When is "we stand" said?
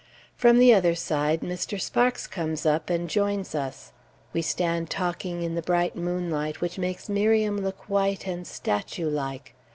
4.33-4.89